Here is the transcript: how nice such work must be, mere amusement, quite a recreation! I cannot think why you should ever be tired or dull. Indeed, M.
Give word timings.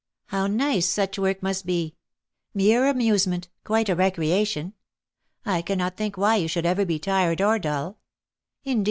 how 0.25 0.47
nice 0.47 0.87
such 0.89 1.19
work 1.19 1.43
must 1.43 1.63
be, 1.63 1.95
mere 2.55 2.87
amusement, 2.87 3.49
quite 3.63 3.87
a 3.87 3.95
recreation! 3.95 4.73
I 5.45 5.61
cannot 5.61 5.95
think 5.95 6.17
why 6.17 6.37
you 6.37 6.47
should 6.47 6.65
ever 6.65 6.85
be 6.85 6.97
tired 6.97 7.39
or 7.39 7.59
dull. 7.59 7.99
Indeed, 8.65 8.79
M. 8.79 8.79